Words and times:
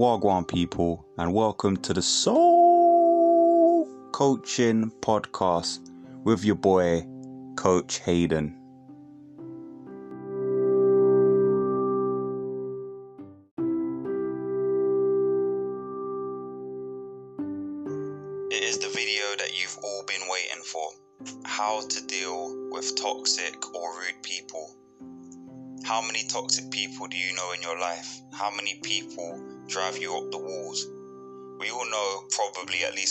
Wagwan 0.00 0.48
people, 0.48 1.04
and 1.18 1.34
welcome 1.34 1.76
to 1.76 1.92
the 1.92 2.00
Soul 2.00 3.86
Coaching 4.12 4.90
Podcast 5.02 5.90
with 6.24 6.42
your 6.42 6.54
boy, 6.54 7.06
Coach 7.54 7.98
Hayden. 7.98 8.59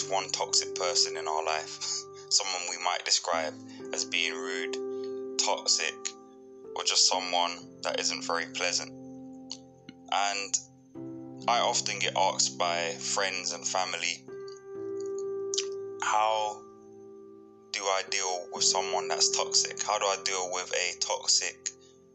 One 0.03 0.29
toxic 0.29 0.75
person 0.75 1.17
in 1.17 1.27
our 1.27 1.43
life. 1.43 1.79
Someone 2.29 2.61
we 2.69 2.83
might 2.83 3.03
describe 3.05 3.53
as 3.93 4.05
being 4.05 4.33
rude, 4.33 4.77
toxic, 5.39 5.95
or 6.75 6.83
just 6.83 7.07
someone 7.07 7.51
that 7.81 7.99
isn't 7.99 8.23
very 8.23 8.45
pleasant. 8.53 8.91
And 10.11 10.57
I 11.47 11.59
often 11.59 11.97
get 11.99 12.13
asked 12.15 12.57
by 12.57 12.91
friends 12.99 13.53
and 13.53 13.67
family, 13.67 14.23
how 16.03 16.61
do 17.71 17.81
I 17.81 18.03
deal 18.09 18.47
with 18.53 18.63
someone 18.63 19.07
that's 19.07 19.35
toxic? 19.35 19.81
How 19.81 19.97
do 19.97 20.05
I 20.05 20.17
deal 20.23 20.49
with 20.51 20.71
a 20.73 20.99
toxic 20.99 21.69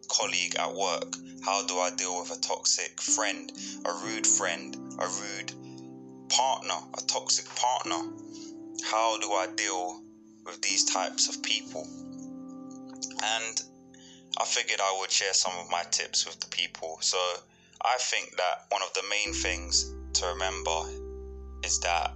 colleague 0.08 0.56
at 0.58 0.72
work? 0.72 1.16
How 1.44 1.66
do 1.66 1.78
I 1.78 1.90
deal 1.90 2.20
with 2.20 2.30
a 2.36 2.40
toxic 2.40 3.00
friend, 3.00 3.50
a 3.84 3.92
rude 4.04 4.26
friend, 4.26 4.76
a 4.98 5.06
rude 5.06 5.52
partner, 6.34 6.74
a 6.98 7.00
toxic 7.02 7.46
partner? 7.54 8.10
How 8.84 9.18
do 9.20 9.32
I 9.32 9.46
deal 9.54 10.02
with 10.44 10.60
these 10.62 10.84
types 10.84 11.28
of 11.28 11.42
people? 11.42 11.86
And 13.22 13.62
I 14.36 14.44
figured 14.44 14.80
I 14.80 14.96
would 14.98 15.12
share 15.12 15.32
some 15.32 15.52
of 15.60 15.70
my 15.70 15.84
tips 15.92 16.26
with 16.26 16.40
the 16.40 16.48
people. 16.48 16.98
So 17.00 17.18
I 17.82 17.96
think 17.98 18.36
that 18.36 18.66
one 18.70 18.82
of 18.82 18.92
the 18.94 19.02
main 19.08 19.32
things 19.32 19.94
to 20.14 20.26
remember 20.26 20.82
is 21.62 21.78
that 21.80 22.12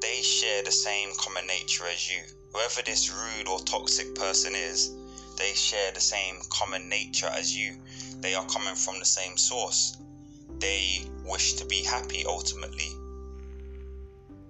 they 0.00 0.22
share 0.22 0.62
the 0.62 0.72
same 0.72 1.10
common 1.18 1.46
nature 1.46 1.84
as 1.86 2.10
you. 2.10 2.22
Whoever 2.54 2.82
this 2.82 3.12
rude 3.12 3.48
or 3.48 3.60
toxic 3.60 4.14
person 4.14 4.54
is, 4.54 4.90
they 5.36 5.52
share 5.52 5.92
the 5.92 6.00
same 6.00 6.36
common 6.50 6.88
nature 6.88 7.28
as 7.28 7.54
you. 7.54 7.76
They 8.20 8.34
are 8.34 8.46
coming 8.46 8.74
from 8.74 8.98
the 8.98 9.04
same 9.04 9.36
source. 9.36 9.98
They 10.62 11.02
wish 11.24 11.54
to 11.54 11.64
be 11.64 11.82
happy 11.82 12.24
ultimately. 12.24 12.88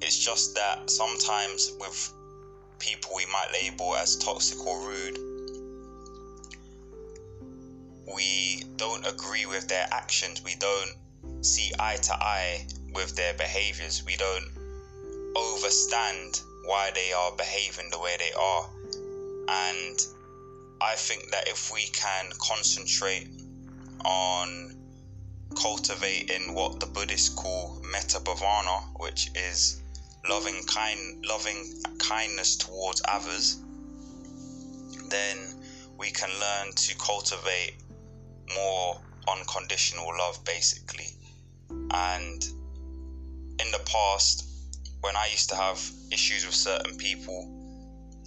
It's 0.02 0.19
just 0.19 0.54
that 0.56 0.91
sometimes 0.91 1.72
with 1.80 2.12
people 2.78 3.12
we 3.16 3.24
might 3.27 3.48
label 3.54 3.96
as 3.96 4.16
toxic 4.16 4.60
or 4.66 4.78
rude, 4.86 5.19
we 8.14 8.62
don't 8.77 9.06
agree 9.06 9.46
with 9.46 9.69
their 9.69 9.86
actions. 9.91 10.42
We 10.44 10.54
don't 10.56 10.92
see 11.41 11.72
eye 11.78 11.96
to 11.96 12.12
eye 12.12 12.66
with 12.92 13.16
their 13.16 13.32
behaviors. 13.32 14.04
We 14.04 14.16
don't 14.16 14.50
overstand 15.34 16.42
why 16.66 16.91
they 16.94 17.14
are 17.14 17.34
behaving 17.36 17.88
the 17.91 17.98
way 17.98 18.16
they 18.19 18.32
are. 18.38 18.69
And 19.48 19.98
I 20.82 20.94
think 20.94 21.30
that 21.30 21.48
if 21.48 21.72
we 21.72 21.86
can 21.86 22.30
concentrate 22.38 23.28
on 24.04 24.72
cultivating 25.55 26.55
what 26.55 26.81
the 26.81 26.86
Buddhists 26.86 27.28
call 27.28 27.81
metta 27.91 28.19
bhavana, 28.20 28.84
which 28.97 29.31
is 29.34 29.82
loving 30.28 30.62
kind 30.66 31.25
loving 31.26 31.82
kindness 31.99 32.56
towards 32.56 33.03
others, 33.09 33.59
then 35.09 35.38
we 35.99 36.10
can 36.10 36.31
learn 36.41 36.72
to 36.75 36.97
cultivate 36.97 37.75
more 38.54 39.00
unconditional 39.28 40.06
love 40.19 40.44
basically. 40.44 41.09
And 41.71 42.43
in 43.59 43.71
the 43.71 43.82
past, 43.87 44.49
when 45.00 45.16
I 45.16 45.26
used 45.26 45.50
to 45.50 45.56
have 45.56 45.78
issues 46.10 46.47
with 46.47 46.55
certain 46.55 46.97
people, 46.97 47.59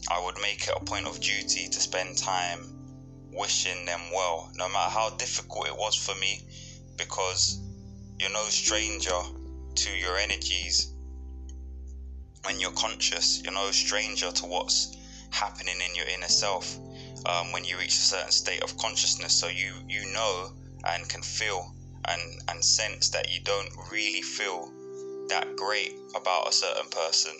I 0.09 0.23
would 0.23 0.35
make 0.41 0.67
it 0.67 0.73
a 0.75 0.83
point 0.83 1.07
of 1.07 1.19
duty 1.19 1.67
to 1.67 1.79
spend 1.79 2.17
time 2.17 2.75
wishing 3.31 3.85
them 3.85 4.01
well, 4.13 4.51
no 4.55 4.69
matter 4.69 4.91
how 4.91 5.09
difficult 5.11 5.67
it 5.67 5.75
was 5.75 5.95
for 5.95 6.15
me, 6.15 6.41
because 6.97 7.61
you're 8.19 8.31
no 8.31 8.45
stranger 8.45 9.21
to 9.75 9.91
your 9.91 10.17
energies. 10.17 10.93
When 12.45 12.59
you're 12.59 12.71
conscious, 12.71 13.41
you're 13.43 13.53
no 13.53 13.71
stranger 13.71 14.31
to 14.31 14.45
what's 14.45 14.95
happening 15.31 15.75
in 15.87 15.95
your 15.95 16.07
inner 16.07 16.27
self. 16.27 16.77
Um, 17.25 17.51
when 17.51 17.65
you 17.65 17.77
reach 17.77 17.97
a 17.97 18.01
certain 18.13 18.31
state 18.31 18.63
of 18.63 18.77
consciousness, 18.77 19.33
so 19.33 19.47
you 19.47 19.73
you 19.87 20.11
know 20.13 20.51
and 20.85 21.07
can 21.09 21.21
feel 21.21 21.73
and 22.07 22.21
and 22.49 22.63
sense 22.63 23.09
that 23.09 23.33
you 23.33 23.41
don't 23.43 23.69
really 23.91 24.21
feel 24.21 24.71
that 25.29 25.55
great 25.55 25.93
about 26.15 26.47
a 26.47 26.51
certain 26.51 26.89
person. 26.89 27.31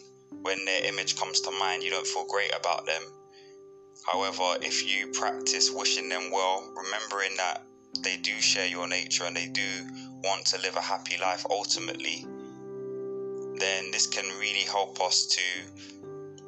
When 0.41 0.65
their 0.65 0.85
image 0.85 1.15
comes 1.15 1.41
to 1.41 1.51
mind, 1.51 1.83
you 1.83 1.91
don't 1.91 2.07
feel 2.07 2.25
great 2.25 2.53
about 2.55 2.85
them. 2.85 3.01
However, 4.11 4.57
if 4.61 4.83
you 4.87 5.11
practice 5.11 5.71
wishing 5.71 6.09
them 6.09 6.31
well, 6.31 6.71
remembering 6.75 7.37
that 7.37 7.63
they 8.03 8.17
do 8.17 8.39
share 8.41 8.67
your 8.67 8.87
nature 8.87 9.25
and 9.25 9.35
they 9.35 9.47
do 9.47 9.87
want 10.23 10.45
to 10.47 10.61
live 10.61 10.75
a 10.75 10.81
happy 10.81 11.17
life 11.17 11.45
ultimately, 11.49 12.25
then 13.59 13.91
this 13.91 14.07
can 14.07 14.25
really 14.39 14.63
help 14.63 14.99
us 15.01 15.25
to 15.27 15.41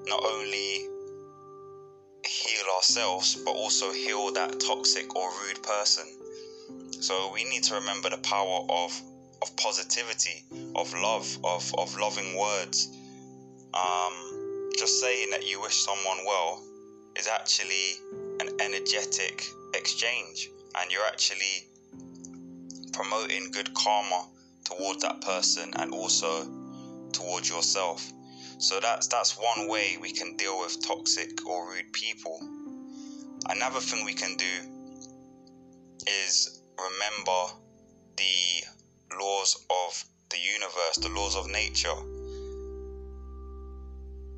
not 0.08 0.24
only 0.24 0.88
heal 2.26 2.66
ourselves 2.76 3.36
but 3.36 3.52
also 3.52 3.92
heal 3.92 4.32
that 4.34 4.60
toxic 4.60 5.16
or 5.16 5.30
rude 5.44 5.62
person. 5.64 6.06
So 7.00 7.32
we 7.32 7.44
need 7.44 7.64
to 7.64 7.76
remember 7.76 8.10
the 8.10 8.18
power 8.18 8.66
of 8.70 9.02
of 9.42 9.56
positivity, 9.56 10.44
of 10.76 10.94
love, 10.96 11.38
of, 11.44 11.74
of 11.78 11.96
loving 11.98 12.38
words. 12.38 12.90
Um, 13.74 14.72
just 14.78 15.00
saying 15.00 15.30
that 15.32 15.48
you 15.48 15.62
wish 15.62 15.76
someone 15.76 16.18
well 16.26 16.64
is 17.16 17.28
actually 17.28 17.94
an 18.40 18.50
energetic 18.60 19.46
exchange, 19.74 20.50
and 20.82 20.92
you're 20.92 21.06
actually 21.06 21.68
promoting 22.94 23.52
good 23.52 23.74
karma 23.74 24.28
towards 24.64 25.02
that 25.02 25.22
person 25.22 25.74
and 25.78 25.94
also 25.94 26.46
towards 27.12 27.50
yourself. 27.50 28.12
So 28.60 28.80
that's 28.80 29.08
that's 29.08 29.38
one 29.38 29.68
way 29.68 29.98
we 30.02 30.12
can 30.12 30.36
deal 30.36 30.60
with 30.60 30.86
toxic 30.86 31.46
or 31.48 31.70
rude 31.70 31.94
people. 31.94 32.40
Another 33.50 33.80
thing 33.80 34.04
we 34.04 34.14
can 34.14 34.36
do 34.36 34.46
is 36.08 36.62
remember 36.78 37.54
the 38.18 39.18
laws 39.20 39.66
of 39.70 40.04
the 40.30 40.38
universe, 40.38 40.98
the 41.02 41.10
laws 41.10 41.36
of 41.36 41.48
nature. 41.48 41.96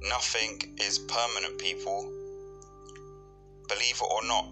Nothing 0.01 0.77
is 0.79 0.99
permanent, 0.99 1.57
people. 1.59 2.11
Believe 3.67 4.01
it 4.01 4.07
or 4.09 4.23
not, 4.25 4.47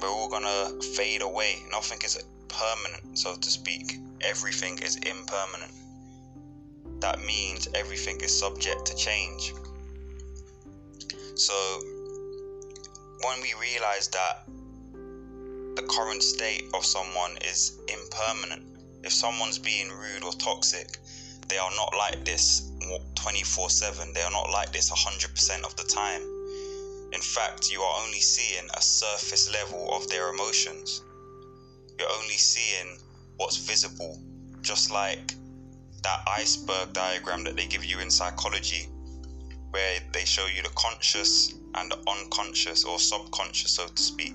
we're 0.00 0.08
all 0.08 0.28
gonna 0.28 0.80
fade 0.96 1.22
away. 1.22 1.62
Nothing 1.70 1.98
is 2.04 2.22
permanent, 2.48 3.18
so 3.18 3.36
to 3.36 3.50
speak. 3.50 3.98
Everything 4.22 4.78
is 4.78 4.96
impermanent. 4.96 5.72
That 7.00 7.20
means 7.24 7.68
everything 7.74 8.20
is 8.20 8.38
subject 8.38 8.86
to 8.86 8.94
change. 8.96 9.54
So, 11.34 11.54
when 13.24 13.40
we 13.40 13.54
realize 13.60 14.08
that 14.08 14.46
the 15.76 15.82
current 15.88 16.22
state 16.22 16.64
of 16.74 16.84
someone 16.84 17.38
is 17.38 17.78
impermanent, 17.88 18.66
if 19.02 19.12
someone's 19.12 19.58
being 19.58 19.88
rude 19.88 20.24
or 20.24 20.32
toxic, 20.32 20.98
they 21.48 21.58
are 21.58 21.70
not 21.76 21.94
like 21.96 22.24
this 22.24 22.70
24 23.14 23.70
7. 23.70 24.12
They 24.12 24.22
are 24.22 24.30
not 24.30 24.50
like 24.50 24.72
this 24.72 24.90
100% 24.90 25.64
of 25.64 25.74
the 25.76 25.84
time. 25.84 26.39
In 27.12 27.20
fact, 27.20 27.70
you 27.70 27.82
are 27.82 28.04
only 28.04 28.20
seeing 28.20 28.68
a 28.74 28.80
surface 28.80 29.52
level 29.52 29.92
of 29.92 30.08
their 30.08 30.30
emotions. 30.30 31.02
You're 31.98 32.10
only 32.10 32.36
seeing 32.36 32.98
what's 33.36 33.56
visible, 33.56 34.20
just 34.62 34.90
like 34.90 35.34
that 36.02 36.22
iceberg 36.26 36.92
diagram 36.92 37.44
that 37.44 37.56
they 37.56 37.66
give 37.66 37.84
you 37.84 38.00
in 38.00 38.10
psychology, 38.10 38.88
where 39.70 40.00
they 40.12 40.24
show 40.24 40.46
you 40.46 40.62
the 40.62 40.70
conscious 40.70 41.54
and 41.74 41.90
the 41.90 41.98
unconscious 42.08 42.84
or 42.84 42.98
subconscious, 42.98 43.76
so 43.76 43.86
to 43.86 44.02
speak. 44.02 44.34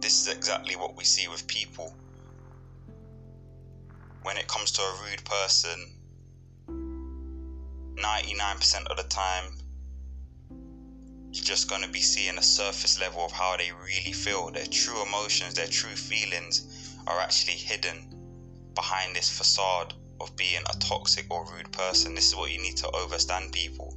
This 0.00 0.26
is 0.26 0.34
exactly 0.34 0.76
what 0.76 0.96
we 0.96 1.04
see 1.04 1.28
with 1.28 1.46
people 1.46 1.96
when 4.22 4.36
it 4.36 4.46
comes 4.46 4.70
to 4.72 4.80
a 4.82 4.98
rude 5.04 5.24
person, 5.24 5.94
99% 7.96 8.86
of 8.86 8.96
the 8.96 9.02
time, 9.04 9.44
just 11.40 11.68
going 11.68 11.82
to 11.82 11.88
be 11.88 12.00
seeing 12.00 12.36
a 12.38 12.42
surface 12.42 13.00
level 13.00 13.24
of 13.24 13.32
how 13.32 13.56
they 13.56 13.70
really 13.72 14.12
feel. 14.12 14.50
Their 14.50 14.66
true 14.66 15.02
emotions, 15.02 15.54
their 15.54 15.66
true 15.66 15.96
feelings 15.96 16.96
are 17.06 17.20
actually 17.20 17.54
hidden. 17.54 18.18
behind 18.74 19.14
this 19.14 19.28
facade 19.28 19.92
of 20.20 20.34
being 20.36 20.62
a 20.62 20.78
toxic 20.78 21.26
or 21.30 21.44
rude 21.52 21.70
person. 21.72 22.14
This 22.14 22.28
is 22.28 22.36
what 22.36 22.50
you 22.50 22.60
need 22.60 22.76
to 22.78 22.94
understand, 22.94 23.52
people. 23.52 23.96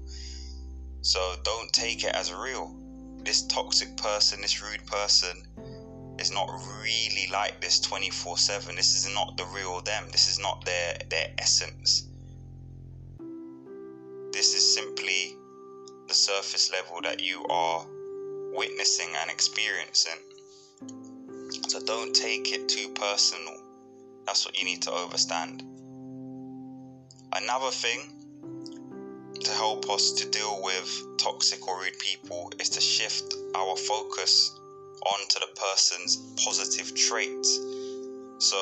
So 1.01 1.35
don't 1.43 1.71
take 1.71 2.03
it 2.03 2.13
as 2.13 2.33
real. 2.33 2.75
This 3.23 3.45
toxic 3.47 3.95
person, 3.97 4.41
this 4.41 4.61
rude 4.61 4.85
person, 4.85 5.47
is 6.19 6.31
not 6.31 6.49
really 6.81 7.27
like 7.31 7.61
this 7.61 7.79
24 7.79 8.37
7. 8.37 8.75
This 8.75 8.95
is 8.95 9.13
not 9.13 9.37
the 9.37 9.45
real 9.45 9.81
them. 9.81 10.05
This 10.11 10.29
is 10.29 10.39
not 10.39 10.65
their, 10.65 10.97
their 11.09 11.33
essence. 11.37 12.07
Surface 16.25 16.71
level 16.71 17.01
that 17.03 17.21
you 17.21 17.45
are 17.45 17.85
witnessing 18.51 19.09
and 19.21 19.29
experiencing. 19.29 20.19
So 21.67 21.79
don't 21.85 22.15
take 22.15 22.51
it 22.51 22.67
too 22.67 22.89
personal. 22.89 23.55
That's 24.25 24.43
what 24.43 24.57
you 24.57 24.65
need 24.65 24.81
to 24.83 24.91
understand. 24.91 25.61
Another 27.31 27.69
thing 27.69 27.99
to 29.39 29.51
help 29.51 29.87
us 29.91 30.13
to 30.13 30.29
deal 30.31 30.63
with 30.63 30.89
toxic 31.19 31.67
or 31.67 31.79
rude 31.79 31.99
people 31.99 32.51
is 32.59 32.69
to 32.69 32.81
shift 32.81 33.35
our 33.53 33.75
focus 33.75 34.51
onto 35.05 35.39
the 35.39 35.47
person's 35.55 36.15
positive 36.43 36.95
traits. 36.95 37.59
So, 38.39 38.57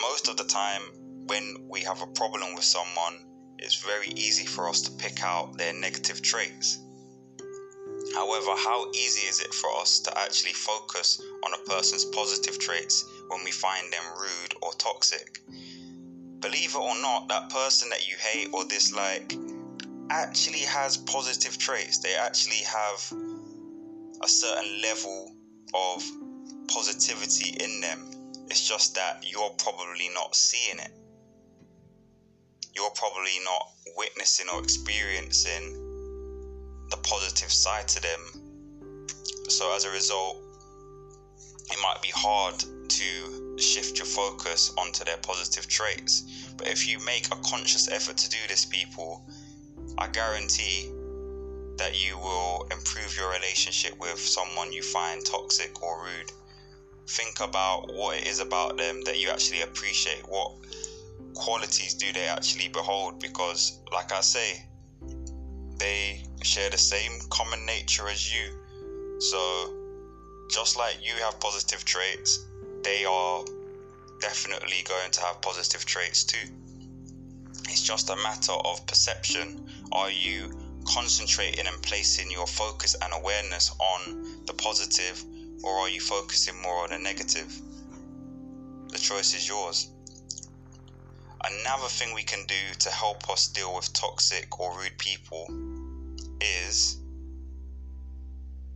most 0.00 0.28
of 0.28 0.38
the 0.38 0.44
time, 0.44 0.80
when 1.26 1.66
we 1.68 1.80
have 1.80 2.00
a 2.00 2.06
problem 2.06 2.54
with 2.54 2.64
someone, 2.64 3.23
it's 3.58 3.82
very 3.82 4.08
easy 4.08 4.46
for 4.46 4.68
us 4.68 4.82
to 4.82 4.90
pick 4.92 5.22
out 5.22 5.56
their 5.56 5.72
negative 5.72 6.22
traits. 6.22 6.78
However, 8.14 8.50
how 8.56 8.90
easy 8.92 9.26
is 9.26 9.40
it 9.40 9.52
for 9.52 9.70
us 9.80 10.00
to 10.00 10.18
actually 10.18 10.52
focus 10.52 11.20
on 11.44 11.52
a 11.54 11.68
person's 11.68 12.04
positive 12.04 12.58
traits 12.58 13.04
when 13.28 13.42
we 13.44 13.50
find 13.50 13.92
them 13.92 14.04
rude 14.18 14.54
or 14.62 14.72
toxic? 14.74 15.40
Believe 16.40 16.74
it 16.74 16.78
or 16.78 16.94
not, 17.00 17.28
that 17.28 17.50
person 17.50 17.88
that 17.90 18.08
you 18.08 18.16
hate 18.16 18.50
or 18.52 18.64
dislike 18.64 19.34
actually 20.10 20.60
has 20.60 20.96
positive 20.96 21.56
traits. 21.58 21.98
They 21.98 22.14
actually 22.14 22.62
have 22.64 23.12
a 24.22 24.28
certain 24.28 24.82
level 24.82 25.34
of 25.72 26.04
positivity 26.68 27.56
in 27.62 27.80
them. 27.80 28.10
It's 28.50 28.68
just 28.68 28.94
that 28.94 29.24
you're 29.24 29.50
probably 29.58 30.10
not 30.14 30.36
seeing 30.36 30.78
it. 30.78 30.90
You're 32.76 32.90
probably 32.90 33.38
not 33.44 33.70
witnessing 33.96 34.46
or 34.52 34.60
experiencing 34.60 35.72
the 36.90 36.96
positive 36.98 37.52
side 37.52 37.88
to 37.88 38.02
them. 38.02 39.08
So, 39.48 39.74
as 39.74 39.84
a 39.84 39.90
result, 39.90 40.38
it 41.70 41.78
might 41.82 42.02
be 42.02 42.10
hard 42.14 42.62
to 42.88 43.58
shift 43.58 43.98
your 43.98 44.06
focus 44.06 44.72
onto 44.76 45.04
their 45.04 45.16
positive 45.18 45.66
traits. 45.68 46.22
But 46.56 46.68
if 46.68 46.88
you 46.88 46.98
make 47.04 47.26
a 47.26 47.36
conscious 47.36 47.90
effort 47.90 48.16
to 48.18 48.28
do 48.28 48.38
this, 48.48 48.64
people, 48.64 49.26
I 49.98 50.08
guarantee 50.08 50.90
that 51.76 51.94
you 51.94 52.18
will 52.18 52.66
improve 52.70 53.16
your 53.16 53.30
relationship 53.30 53.98
with 53.98 54.18
someone 54.18 54.72
you 54.72 54.82
find 54.82 55.24
toxic 55.24 55.82
or 55.82 56.04
rude. 56.04 56.32
Think 57.08 57.40
about 57.40 57.92
what 57.92 58.18
it 58.18 58.26
is 58.26 58.40
about 58.40 58.76
them 58.76 59.02
that 59.02 59.18
you 59.18 59.30
actually 59.30 59.62
appreciate. 59.62 60.22
What 60.28 60.52
qualities 61.34 61.94
do 61.94 62.12
they 62.12 62.26
actually 62.26 62.68
behold? 62.68 63.20
Because, 63.20 63.80
like 63.92 64.12
I 64.12 64.20
say, 64.20 64.64
they 65.78 66.22
share 66.42 66.70
the 66.70 66.78
same 66.78 67.12
common 67.30 67.66
nature 67.66 68.08
as 68.08 68.32
you. 68.32 69.20
So, 69.20 69.74
just 70.50 70.76
like 70.76 70.96
you 71.02 71.14
have 71.22 71.38
positive 71.40 71.84
traits, 71.84 72.44
they 72.82 73.04
are 73.04 73.44
definitely 74.20 74.84
going 74.86 75.10
to 75.10 75.20
have 75.20 75.40
positive 75.42 75.84
traits 75.84 76.24
too. 76.24 76.48
It's 77.68 77.82
just 77.82 78.10
a 78.10 78.16
matter 78.16 78.52
of 78.52 78.86
perception. 78.86 79.68
Are 79.92 80.10
you 80.10 80.52
concentrating 80.86 81.66
and 81.66 81.82
placing 81.82 82.30
your 82.30 82.46
focus 82.46 82.94
and 83.00 83.12
awareness 83.14 83.74
on 83.78 84.44
the 84.46 84.52
positive, 84.52 85.24
or 85.62 85.72
are 85.80 85.88
you 85.88 86.00
focusing 86.00 86.60
more 86.62 86.84
on 86.84 86.90
the 86.90 86.98
negative? 86.98 87.52
The 88.88 88.98
choice 88.98 89.34
is 89.34 89.48
yours. 89.48 89.88
Another 91.46 91.88
thing 91.88 92.14
we 92.14 92.22
can 92.22 92.46
do 92.46 92.74
to 92.78 92.90
help 92.90 93.28
us 93.28 93.48
deal 93.48 93.74
with 93.74 93.92
toxic 93.92 94.58
or 94.58 94.78
rude 94.78 94.96
people 94.96 95.46
is 96.40 96.96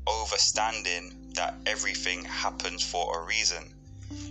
overstanding 0.06 1.34
that 1.34 1.54
everything 1.64 2.24
happens 2.24 2.82
for 2.82 3.18
a 3.18 3.24
reason. 3.24 3.72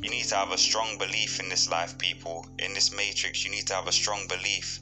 You 0.04 0.12
need 0.12 0.26
to 0.26 0.36
have 0.36 0.52
a 0.52 0.58
strong 0.58 1.00
belief 1.00 1.40
in 1.40 1.50
this 1.50 1.68
life, 1.68 1.98
people. 1.98 2.46
In 2.60 2.76
this 2.76 2.96
matrix, 2.96 3.44
you 3.44 3.50
need 3.50 3.66
to 3.68 3.74
have 3.74 3.88
a 3.88 3.92
strong 3.92 4.28
belief 4.28 4.82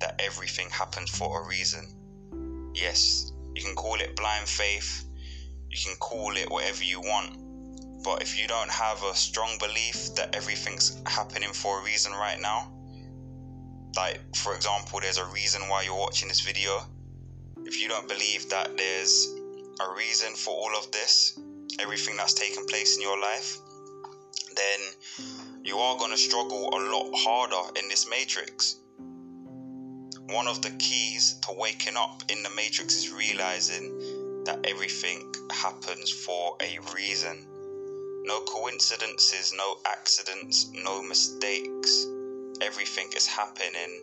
that 0.00 0.18
everything 0.18 0.70
happens 0.70 1.10
for 1.10 1.42
a 1.42 1.46
reason. 1.46 2.72
Yes, 2.74 3.32
you 3.54 3.62
can 3.62 3.74
call 3.74 4.00
it 4.00 4.16
blind 4.16 4.48
faith, 4.48 5.04
you 5.68 5.76
can 5.84 5.96
call 5.96 6.36
it 6.36 6.50
whatever 6.50 6.82
you 6.82 7.00
want. 7.00 8.02
But 8.02 8.22
if 8.22 8.38
you 8.38 8.46
don't 8.46 8.70
have 8.70 9.02
a 9.02 9.14
strong 9.14 9.58
belief 9.58 10.14
that 10.14 10.34
everything's 10.34 11.02
happening 11.06 11.52
for 11.52 11.80
a 11.80 11.84
reason 11.84 12.12
right 12.12 12.40
now, 12.40 12.73
like 13.96 14.20
for 14.34 14.54
example, 14.54 15.00
there's 15.00 15.18
a 15.18 15.26
reason 15.26 15.62
why 15.68 15.82
you're 15.82 15.98
watching 15.98 16.28
this 16.28 16.40
video, 16.40 16.82
if 17.64 17.80
you 17.80 17.88
don't 17.88 18.08
believe 18.08 18.48
that 18.50 18.76
there's 18.76 19.34
a 19.80 19.94
reason 19.96 20.34
for 20.34 20.50
all 20.50 20.76
of 20.76 20.90
this, 20.92 21.38
everything 21.80 22.16
that's 22.16 22.34
taken 22.34 22.64
place 22.66 22.96
in 22.96 23.02
your 23.02 23.20
life, 23.20 23.58
then 24.54 24.80
you 25.62 25.78
are 25.78 25.98
going 25.98 26.10
to 26.10 26.16
struggle 26.16 26.68
a 26.72 26.80
lot 26.92 27.10
harder 27.14 27.78
in 27.78 27.88
this 27.88 28.08
matrix. 28.08 28.76
One 30.28 30.46
of 30.46 30.62
the 30.62 30.70
keys 30.70 31.38
to 31.42 31.52
waking 31.52 31.96
up 31.96 32.22
in 32.28 32.42
the 32.42 32.50
matrix 32.50 32.96
is 32.96 33.12
realizing 33.12 34.42
that 34.44 34.60
everything 34.64 35.32
happens 35.50 36.10
for 36.10 36.56
a 36.60 36.78
reason. 36.94 37.46
No 38.24 38.40
coincidences, 38.44 39.52
no 39.56 39.78
accidents, 39.86 40.70
no 40.72 41.02
mistakes. 41.02 42.06
Everything 42.60 43.10
is 43.16 43.26
happening 43.26 44.02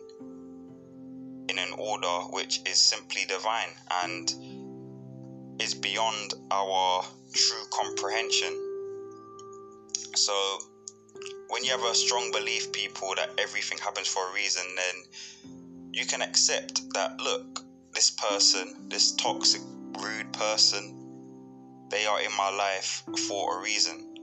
in 1.48 1.58
an 1.58 1.72
order 1.78 2.26
which 2.30 2.60
is 2.66 2.78
simply 2.78 3.24
divine 3.26 3.70
and 4.04 4.32
is 5.60 5.74
beyond 5.74 6.34
our 6.50 7.04
true 7.32 7.64
comprehension. 7.70 8.52
So, 10.14 10.58
when 11.48 11.64
you 11.64 11.70
have 11.70 11.84
a 11.84 11.94
strong 11.94 12.30
belief, 12.32 12.72
people, 12.72 13.14
that 13.16 13.30
everything 13.38 13.78
happens 13.78 14.08
for 14.08 14.30
a 14.30 14.34
reason, 14.34 14.62
then 14.76 15.52
you 15.92 16.06
can 16.06 16.22
accept 16.22 16.80
that 16.94 17.20
look, 17.20 17.60
this 17.92 18.10
person, 18.10 18.88
this 18.88 19.12
toxic, 19.12 19.60
rude 20.00 20.32
person, 20.32 20.98
they 21.90 22.06
are 22.06 22.20
in 22.22 22.34
my 22.38 22.50
life 22.50 23.02
for 23.28 23.58
a 23.58 23.62
reason. 23.62 24.14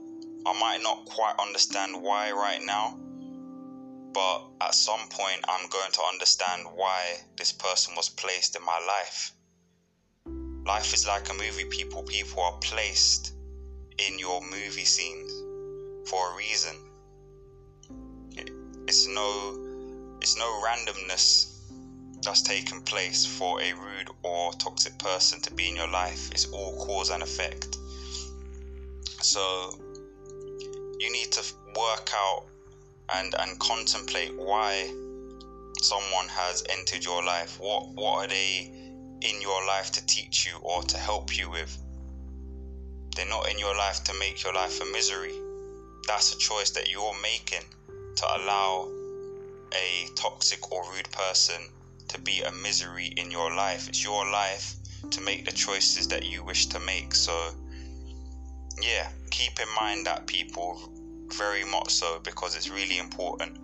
I 0.44 0.58
might 0.58 0.82
not 0.82 1.04
quite 1.04 1.34
understand 1.38 2.02
why 2.02 2.32
right 2.32 2.60
now, 2.64 2.98
but 4.12 4.42
at 4.60 4.74
some 4.74 5.08
point 5.08 5.44
I'm 5.48 5.68
going 5.68 5.92
to 5.92 6.02
understand 6.02 6.66
why 6.74 7.18
this 7.36 7.52
person 7.52 7.94
was 7.96 8.08
placed 8.08 8.56
in 8.56 8.64
my 8.64 8.80
life. 8.86 9.32
Life 10.66 10.92
is 10.94 11.06
like 11.06 11.28
a 11.30 11.34
movie, 11.34 11.64
people. 11.64 12.02
People 12.02 12.42
are 12.42 12.58
placed 12.60 13.32
in 13.98 14.18
your 14.18 14.40
movie 14.42 14.84
scenes 14.84 15.32
for 16.08 16.32
a 16.32 16.36
reason. 16.36 16.76
It's 18.86 19.06
no 19.06 20.18
it's 20.20 20.36
no 20.36 20.62
randomness 20.64 21.56
that's 22.22 22.42
taken 22.42 22.82
place 22.82 23.24
for 23.24 23.60
a 23.62 23.72
rude 23.72 24.10
or 24.22 24.52
toxic 24.54 24.98
person 24.98 25.40
to 25.40 25.54
be 25.54 25.68
in 25.68 25.76
your 25.76 25.88
life. 25.88 26.30
It's 26.32 26.46
all 26.52 26.84
cause 26.84 27.10
and 27.10 27.22
effect. 27.22 27.78
So 29.22 29.78
you 30.98 31.10
need 31.10 31.32
to 31.32 31.42
work 31.76 32.10
out 32.14 32.49
and 33.14 33.34
and 33.38 33.58
contemplate 33.58 34.36
why 34.36 34.90
someone 35.80 36.28
has 36.28 36.64
entered 36.68 37.04
your 37.04 37.24
life. 37.24 37.58
What 37.60 37.88
what 37.94 38.24
are 38.24 38.28
they 38.28 38.72
in 39.20 39.42
your 39.42 39.66
life 39.66 39.90
to 39.92 40.06
teach 40.06 40.46
you 40.46 40.58
or 40.62 40.82
to 40.82 40.96
help 40.98 41.36
you 41.36 41.50
with? 41.50 41.76
They're 43.16 43.26
not 43.26 43.50
in 43.50 43.58
your 43.58 43.76
life 43.76 44.04
to 44.04 44.14
make 44.14 44.42
your 44.42 44.54
life 44.54 44.80
a 44.80 44.84
misery. 44.86 45.34
That's 46.06 46.34
a 46.34 46.38
choice 46.38 46.70
that 46.70 46.90
you're 46.90 47.20
making 47.22 47.64
to 48.16 48.26
allow 48.26 48.88
a 49.72 50.08
toxic 50.16 50.72
or 50.72 50.82
rude 50.92 51.10
person 51.12 51.60
to 52.08 52.20
be 52.20 52.42
a 52.42 52.52
misery 52.52 53.06
in 53.16 53.30
your 53.30 53.54
life. 53.54 53.88
It's 53.88 54.02
your 54.02 54.30
life 54.30 54.74
to 55.10 55.20
make 55.20 55.44
the 55.44 55.52
choices 55.52 56.08
that 56.08 56.24
you 56.24 56.42
wish 56.42 56.66
to 56.66 56.80
make. 56.80 57.14
So, 57.14 57.54
yeah, 58.80 59.08
keep 59.30 59.60
in 59.60 59.68
mind 59.74 60.06
that 60.06 60.26
people 60.26 60.92
very 61.34 61.64
much 61.64 61.92
so 61.92 62.20
because 62.20 62.56
it's 62.56 62.70
really 62.70 62.98
important. 62.98 63.58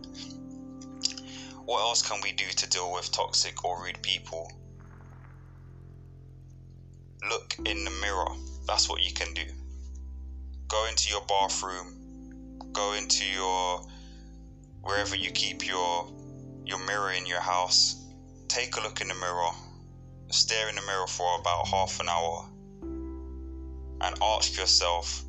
What 1.65 1.81
else 1.81 2.09
can 2.09 2.21
we 2.23 2.33
do 2.33 2.45
to 2.45 2.69
deal 2.69 2.93
with 2.93 3.11
toxic 3.11 3.65
or 3.65 3.83
rude 3.83 4.01
people? 4.03 4.53
Look 7.29 7.57
in 7.65 7.85
the 7.85 7.91
mirror. 7.91 8.29
That's 8.67 8.89
what 8.89 9.03
you 9.03 9.13
can 9.13 9.35
do. 9.35 9.45
Go 10.69 10.87
into 10.87 11.11
your 11.11 11.23
bathroom, 11.27 12.61
go 12.73 12.95
into 12.95 13.25
your 13.25 13.83
wherever 14.83 15.17
you 15.17 15.33
keep 15.33 15.67
your 15.67 16.09
your 16.65 16.79
mirror 16.87 17.11
in 17.13 17.27
your 17.27 17.41
house, 17.41 18.05
take 18.49 18.77
a 18.77 18.81
look 18.81 19.01
in 19.01 19.09
the 19.09 19.15
mirror, 19.15 19.51
stare 20.31 20.69
in 20.69 20.77
the 20.77 20.83
mirror 20.83 21.07
for 21.07 21.41
about 21.41 21.67
half 21.67 21.99
an 22.01 22.09
hour, 22.09 22.49
and 24.01 24.17
ask 24.23 24.57
yourself 24.57 25.26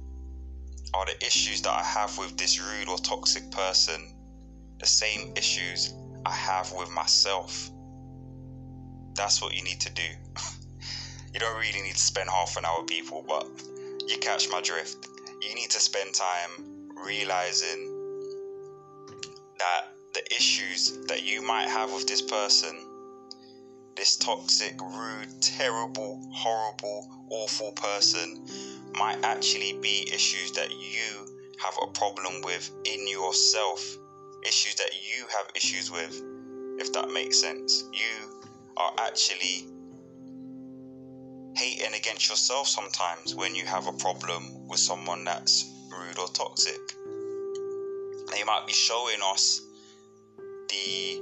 are 0.98 1.06
the 1.06 1.25
issues 1.25 1.62
that 1.62 1.70
I 1.70 1.84
have 1.84 2.18
with 2.18 2.38
this 2.38 2.60
rude 2.60 2.89
or 2.89 2.98
toxic 2.98 3.51
person 3.51 4.16
the 4.80 4.88
same 4.88 5.34
issues 5.36 5.94
I 6.25 6.34
have 6.34 6.72
with 6.72 6.89
myself? 6.89 7.70
That's 9.13 9.39
what 9.39 9.54
you 9.54 9.63
need 9.63 9.80
to 9.82 9.94
do. 9.94 10.01
you 11.34 11.39
don't 11.39 11.56
really 11.60 11.84
need 11.84 11.94
to 11.94 12.00
spend 12.00 12.30
half 12.30 12.58
an 12.58 12.66
hour, 12.66 12.84
people, 12.84 13.24
but 13.27 13.46
you 14.08 14.18
catch 14.18 14.50
my 14.50 14.60
drift. 14.62 15.08
You 15.42 15.54
need 15.54 15.70
to 15.70 15.80
spend 15.80 16.16
time 16.16 16.89
realizing 17.06 17.94
that 19.60 19.94
the 20.16 20.25
issues 20.36 20.98
that 21.08 21.24
you 21.24 21.44
might 21.44 21.68
have 21.68 21.94
with 21.94 22.08
this 22.08 22.24
person, 22.24 22.75
this 23.96 24.18
toxic, 24.18 24.82
rude, 24.82 25.42
terrible, 25.44 26.27
horrible, 26.34 27.08
awful 27.30 27.72
person, 27.74 28.48
might 28.98 29.24
actually 29.24 29.74
be 29.82 30.10
issues 30.13 30.51
that 30.54 30.72
you 30.72 31.27
have 31.60 31.74
a 31.82 31.88
problem 31.88 32.42
with 32.42 32.70
in 32.86 33.08
yourself. 33.08 33.98
Issues 34.44 34.75
that 34.75 34.92
you 34.94 35.25
have 35.36 35.48
issues 35.56 35.92
with, 35.92 36.22
if 36.80 36.94
that 36.94 37.10
makes 37.10 37.39
sense. 37.39 37.84
You 37.92 38.42
are 38.77 38.94
actually 39.00 39.68
hating 41.56 41.96
against 41.96 42.30
yourself 42.30 42.68
sometimes 42.68 43.34
when 43.34 43.56
you 43.56 43.66
have 43.66 43.88
a 43.88 43.94
problem 43.94 44.68
with 44.68 44.80
someone 44.80 45.24
that's 45.24 45.66
rude 45.92 46.20
or 46.20 46.27
toxic. 46.27 46.80
They 48.32 48.44
might 48.44 48.66
be 48.68 48.74
showing 48.74 49.22
us 49.24 49.62
the 50.70 51.22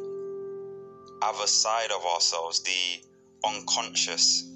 other 1.21 1.47
side 1.47 1.91
of 1.91 2.05
ourselves, 2.05 2.61
the 2.61 3.47
unconscious. 3.47 4.51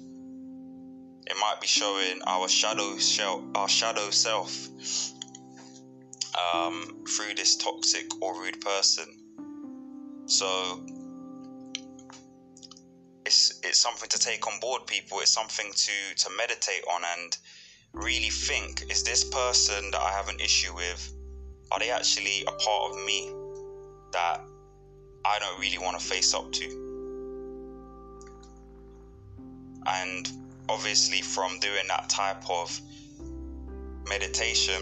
It 1.26 1.36
might 1.40 1.60
be 1.60 1.66
showing 1.66 2.20
our 2.26 2.48
shadow 2.48 2.96
self, 2.98 3.42
our 3.54 3.68
shadow 3.68 4.10
self, 4.10 4.68
um, 6.54 7.04
through 7.06 7.34
this 7.34 7.56
toxic 7.56 8.06
or 8.22 8.40
rude 8.40 8.60
person. 8.60 9.06
So 10.26 10.84
it's 13.26 13.60
it's 13.62 13.78
something 13.78 14.08
to 14.08 14.18
take 14.18 14.46
on 14.46 14.58
board, 14.60 14.86
people. 14.86 15.20
It's 15.20 15.32
something 15.32 15.70
to 15.72 16.14
to 16.16 16.30
meditate 16.36 16.84
on 16.90 17.02
and 17.18 17.36
really 17.92 18.30
think: 18.30 18.90
Is 18.90 19.02
this 19.04 19.24
person 19.24 19.90
that 19.90 20.00
I 20.00 20.10
have 20.12 20.28
an 20.28 20.40
issue 20.40 20.74
with? 20.74 21.12
Are 21.72 21.78
they 21.78 21.90
actually 21.90 22.42
a 22.48 22.52
part 22.52 22.92
of 22.92 23.04
me 23.04 23.32
that 24.12 24.40
I 25.24 25.38
don't 25.38 25.60
really 25.60 25.78
want 25.78 25.98
to 25.98 26.04
face 26.04 26.34
up 26.34 26.50
to. 26.52 26.64
And 29.86 30.30
obviously, 30.70 31.20
from 31.20 31.58
doing 31.60 31.86
that 31.88 32.08
type 32.08 32.48
of 32.48 32.80
meditation, 34.08 34.80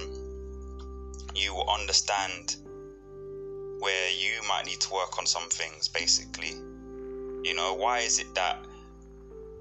you 1.34 1.54
will 1.54 1.68
understand 1.68 2.56
where 3.80 4.10
you 4.10 4.40
might 4.48 4.66
need 4.66 4.80
to 4.80 4.92
work 4.92 5.18
on 5.18 5.26
some 5.26 5.48
things, 5.50 5.88
basically. 5.88 6.50
You 7.44 7.54
know, 7.54 7.74
why 7.74 8.00
is 8.00 8.18
it 8.18 8.34
that 8.34 8.58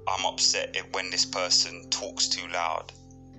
I'm 0.07 0.25
upset 0.25 0.75
when 0.91 1.09
this 1.09 1.25
person 1.25 1.89
talks 1.89 2.27
too 2.27 2.47
loud? 2.53 2.91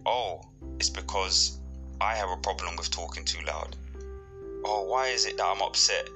Oh, 0.07 0.41
it's 0.79 0.91
because 0.91 1.59
I 2.01 2.15
have 2.15 2.31
a 2.31 2.37
problem 2.39 2.77
with 2.77 2.91
talking 2.91 3.25
too 3.25 3.45
loud. 3.47 3.77
Oh, 4.65 4.85
why 4.85 5.09
is 5.09 5.27
it 5.27 5.37
that 5.37 5.45
I'm 5.45 5.63
upset 5.63 6.09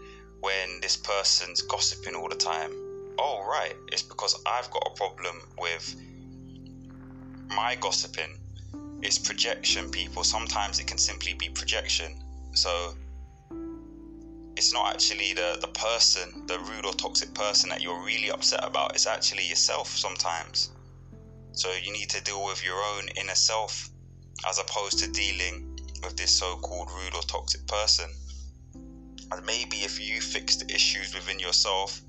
when 0.43 0.81
this 0.81 0.97
person's 0.97 1.63
gossiping 1.63 2.17
all 2.17 2.29
the 2.29 2.35
time. 2.35 2.73
Oh, 3.19 3.45
right, 3.49 3.75
it's 3.93 4.03
because 4.03 4.35
I've 4.45 4.69
got 4.71 4.91
a 4.93 4.97
problem 4.97 5.41
with 5.59 5.95
my 7.49 7.77
gossiping. 7.77 8.39
It's 9.03 9.19
projection, 9.19 9.91
people. 9.91 10.25
Sometimes 10.25 10.79
it 10.79 10.87
can 10.87 10.99
simply 10.99 11.35
be 11.35 11.49
projection. 11.49 12.23
So 12.55 12.95
it's 14.57 14.73
not 14.73 14.95
actually 14.95 15.33
the, 15.33 15.59
the 15.61 15.69
person, 15.69 16.47
the 16.47 16.59
rude 16.59 16.87
or 16.87 16.93
toxic 16.93 17.35
person 17.35 17.71
that 17.71 17.83
you're 17.83 18.05
really 18.05 18.31
upset 18.31 18.61
about. 18.63 18.95
It's 18.95 19.07
actually 19.07 19.49
yourself 19.49 19.89
sometimes. 19.89 20.71
So 21.53 21.71
you 21.83 21.93
need 21.93 22.11
to 22.11 22.23
deal 22.23 22.45
with 22.45 22.65
your 22.65 22.77
own 22.77 23.09
inner 23.17 23.35
self 23.35 23.91
as 24.49 24.59
opposed 24.59 24.99
to 25.01 25.11
dealing 25.11 25.79
with 26.03 26.17
this 26.17 26.39
so 26.39 26.57
called 26.57 26.91
rude 26.91 27.15
or 27.15 27.23
toxic 27.23 27.67
person. 27.67 28.11
And 28.75 29.47
maybe 29.47 29.79
if 29.79 30.01
you 30.01 30.21
fix 30.21 30.57
the 30.57 30.73
issues 30.73 31.15
within 31.15 31.39
yourself, 31.39 32.01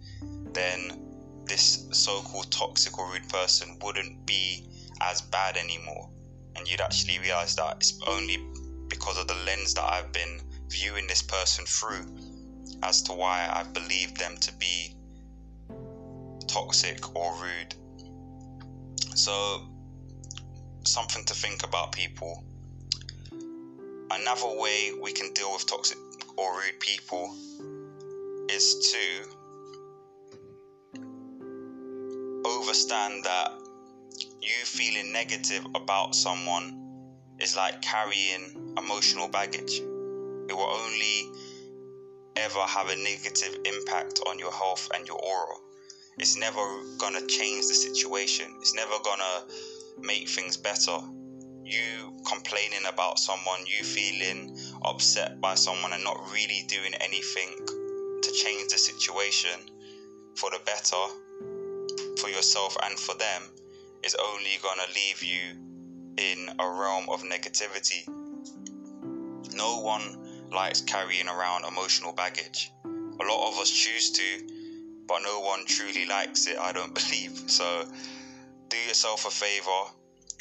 then 0.53 1.43
this 1.45 1.87
so 1.91 2.21
called 2.21 2.51
toxic 2.51 2.97
or 2.97 3.09
rude 3.11 3.27
person 3.29 3.77
wouldn't 3.81 4.25
be 4.25 4.65
as 5.11 5.21
bad 5.21 5.57
anymore. 5.57 6.09
And 6.55 6.67
you'd 6.67 6.81
actually 6.81 7.19
realize 7.19 7.55
that 7.55 7.77
it's 7.77 7.99
only 8.07 8.37
because 8.87 9.17
of 9.17 9.27
the 9.27 9.35
lens 9.45 9.73
that 9.73 9.83
I've 9.83 10.11
been 10.11 10.41
viewing 10.67 11.07
this 11.07 11.21
person 11.21 11.65
through 11.65 12.05
as 12.83 13.01
to 13.03 13.13
why 13.13 13.49
I've 13.51 13.73
believed 13.73 14.17
them 14.17 14.37
to 14.37 14.53
be 14.53 14.95
toxic 16.47 17.15
or 17.15 17.33
rude. 17.41 17.75
So, 19.15 19.67
something 20.85 21.23
to 21.25 21.33
think 21.33 21.63
about, 21.63 21.91
people. 21.91 22.43
Another 24.11 24.59
way 24.59 24.91
we 25.01 25.11
can 25.11 25.33
deal 25.33 25.51
with 25.53 25.65
toxic 25.65 25.97
or 26.37 26.53
rude 26.57 26.79
people 26.79 27.35
is 28.49 28.91
to 28.91 29.33
overstand 32.45 33.23
that 33.23 33.62
you 34.43 34.65
feeling 34.65 35.13
negative 35.13 35.65
about 35.73 36.13
someone 36.13 37.07
is 37.39 37.55
like 37.55 37.81
carrying 37.81 38.75
emotional 38.77 39.29
baggage. 39.29 39.79
It 39.79 40.53
will 40.53 40.69
only 40.69 41.31
ever 42.35 42.59
have 42.59 42.89
a 42.89 42.95
negative 42.95 43.57
impact 43.63 44.19
on 44.27 44.37
your 44.39 44.51
health 44.51 44.89
and 44.93 45.07
your 45.07 45.17
aura. 45.17 45.55
It's 46.17 46.37
never 46.37 46.59
gonna 46.97 47.25
change 47.25 47.67
the 47.67 47.73
situation, 47.73 48.53
it's 48.59 48.75
never 48.75 48.95
gonna 49.03 49.45
make 50.01 50.27
things 50.27 50.57
better 50.57 50.99
you 51.63 52.19
complaining 52.27 52.85
about 52.91 53.17
someone, 53.17 53.65
you 53.65 53.85
feeling 53.85 54.57
upset 54.83 55.39
by 55.39 55.55
someone, 55.55 55.93
and 55.93 56.03
not 56.03 56.19
really 56.33 56.65
doing 56.67 56.93
anything 56.95 57.49
to 58.21 58.31
change 58.33 58.69
the 58.69 58.77
situation 58.77 59.59
for 60.35 60.49
the 60.49 60.59
better 60.65 62.17
for 62.19 62.29
yourself 62.29 62.75
and 62.83 62.99
for 62.99 63.15
them 63.15 63.43
is 64.03 64.15
only 64.15 64.57
going 64.61 64.77
to 64.77 64.93
leave 64.93 65.23
you 65.23 65.57
in 66.17 66.49
a 66.59 66.69
realm 66.69 67.09
of 67.09 67.23
negativity. 67.23 68.07
No 69.55 69.79
one 69.79 70.49
likes 70.51 70.81
carrying 70.81 71.27
around 71.27 71.65
emotional 71.65 72.13
baggage. 72.13 72.71
A 72.85 73.23
lot 73.23 73.49
of 73.49 73.59
us 73.59 73.69
choose 73.69 74.11
to, 74.11 75.03
but 75.07 75.21
no 75.23 75.39
one 75.39 75.65
truly 75.65 76.05
likes 76.05 76.47
it, 76.47 76.57
I 76.57 76.71
don't 76.71 76.93
believe. 77.01 77.43
So 77.47 77.85
do 78.69 78.77
yourself 78.77 79.25
a 79.25 79.31
favor 79.31 79.91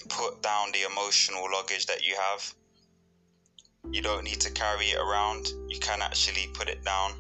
put 0.09 0.43
down 0.43 0.73
the 0.73 0.83
emotional 0.91 1.47
luggage 1.53 1.87
that 1.87 2.07
you 2.07 2.17
have. 2.17 2.55
You 3.91 4.03
don't 4.03 4.25
need 4.25 4.41
to 4.41 4.51
carry 4.53 4.87
it 4.87 4.99
around, 4.99 5.49
you 5.69 5.79
can 5.79 6.03
actually 6.03 6.49
put 6.55 6.69
it 6.69 6.85
down 6.85 7.13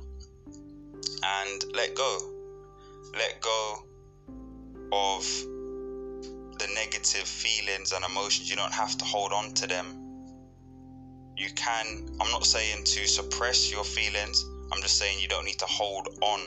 and 1.25 1.65
let 1.75 1.95
go. 1.95 2.19
Let 3.15 3.41
go 3.41 3.85
of 4.93 5.45
the 6.63 6.73
negative 6.75 7.27
feelings 7.27 7.93
and 7.93 8.05
emotions. 8.05 8.49
You 8.49 8.57
don't 8.57 8.73
have 8.73 8.97
to 8.99 9.05
hold 9.05 9.33
on 9.33 9.53
to 9.55 9.67
them. 9.67 9.87
You 11.37 11.49
can, 11.57 12.07
I'm 12.21 12.31
not 12.31 12.47
saying 12.47 12.85
to 12.85 13.07
suppress 13.09 13.73
your 13.73 13.85
feelings, 13.85 14.45
I'm 14.73 14.81
just 14.81 14.99
saying 14.99 15.19
you 15.19 15.29
don't 15.29 15.45
need 15.45 15.59
to 15.59 15.67
hold 15.67 16.09
on 16.23 16.41